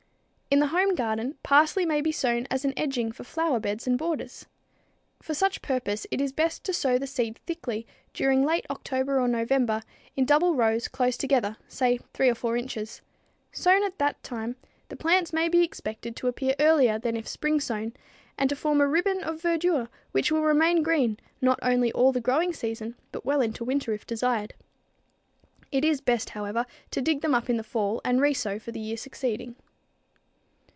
In 0.53 0.59
the 0.59 0.67
home 0.67 0.95
garden, 0.95 1.37
parsley 1.43 1.85
may 1.85 2.01
be 2.01 2.11
sown 2.11 2.45
as 2.51 2.65
an 2.65 2.73
edging 2.75 3.13
for 3.13 3.23
flower 3.23 3.57
beds 3.57 3.87
and 3.87 3.97
borders. 3.97 4.47
For 5.21 5.33
such 5.33 5.61
purpose 5.61 6.05
it 6.11 6.19
is 6.19 6.33
best 6.33 6.65
to 6.65 6.73
sow 6.73 6.97
the 6.97 7.07
seed 7.07 7.37
thickly 7.45 7.87
during 8.13 8.43
late 8.43 8.65
October 8.69 9.17
or 9.21 9.29
November 9.29 9.81
in 10.17 10.25
double 10.25 10.53
rows 10.55 10.89
close 10.89 11.15
together, 11.15 11.55
say 11.69 12.01
3 12.13 12.27
or 12.27 12.35
4 12.35 12.57
inches. 12.57 13.01
Sown 13.53 13.81
at 13.85 13.97
that 13.99 14.21
time, 14.23 14.57
the 14.89 14.97
plants 14.97 15.31
may 15.31 15.47
be 15.47 15.63
expected 15.63 16.17
to 16.17 16.27
appear 16.27 16.53
earlier 16.59 16.99
than 16.99 17.15
if 17.15 17.29
spring 17.29 17.61
sown 17.61 17.93
and 18.37 18.49
to 18.49 18.55
form 18.57 18.81
a 18.81 18.87
ribbon 18.89 19.23
of 19.23 19.41
verdure 19.41 19.87
which 20.11 20.33
will 20.33 20.43
remain 20.43 20.83
green 20.83 21.17
not 21.39 21.59
only 21.61 21.93
all 21.93 22.11
the 22.11 22.19
growing 22.19 22.51
season, 22.51 22.97
but 23.13 23.23
well 23.25 23.39
into 23.39 23.63
winter 23.63 23.93
if 23.93 24.05
desired. 24.05 24.53
It 25.71 25.85
is 25.85 26.01
best, 26.01 26.31
however, 26.31 26.65
to 26.89 27.01
dig 27.01 27.21
them 27.21 27.33
up 27.33 27.49
in 27.49 27.55
the 27.55 27.63
fall 27.63 28.01
and 28.03 28.19
resow 28.19 28.61
for 28.61 28.73
the 28.73 28.81
year 28.81 28.97
succeeding. 28.97 29.55